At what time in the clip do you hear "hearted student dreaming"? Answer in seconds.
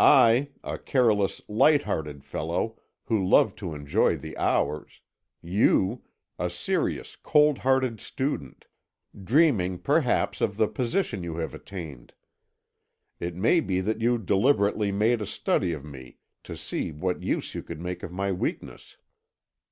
7.58-9.78